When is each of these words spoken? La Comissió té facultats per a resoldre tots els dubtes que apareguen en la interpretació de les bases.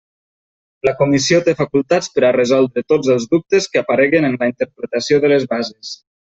La 0.87 0.93
Comissió 1.01 1.41
té 1.49 1.53
facultats 1.59 2.09
per 2.15 2.25
a 2.31 2.33
resoldre 2.39 2.85
tots 2.95 3.13
els 3.19 3.29
dubtes 3.37 3.69
que 3.75 3.85
apareguen 3.85 4.29
en 4.33 4.41
la 4.43 4.51
interpretació 4.55 5.25
de 5.27 5.35
les 5.37 5.51
bases. 5.57 5.97